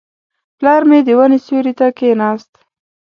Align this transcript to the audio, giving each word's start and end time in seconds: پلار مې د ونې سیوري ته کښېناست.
پلار 0.57 0.81
مې 0.89 0.99
د 1.03 1.09
ونې 1.17 1.39
سیوري 1.45 1.73
ته 1.79 1.87
کښېناست. 1.97 2.51